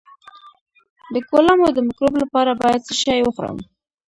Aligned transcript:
د 1.13 1.15
کولمو 1.29 1.67
د 1.73 1.77
مکروب 1.87 2.13
لپاره 2.23 2.51
باید 2.61 2.85
څه 2.87 2.93
شی 3.01 3.19
وخورم؟ 3.23 3.57